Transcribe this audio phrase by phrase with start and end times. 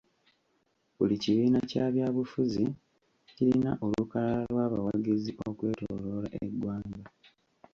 [0.97, 2.65] Buli kibiina kya byabufuzi
[3.33, 7.01] kirina olukalala lw'abawagizi okwetooloola eggwanga.